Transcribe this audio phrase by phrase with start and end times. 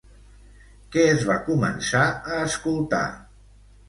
[0.95, 3.03] Què es va començar a escoltar?